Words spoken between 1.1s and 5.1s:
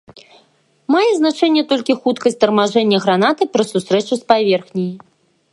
значэнне толькі хуткасць тармажэння гранаты пры сустрэчы с паверхняй.